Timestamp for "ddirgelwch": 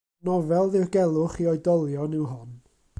0.71-1.37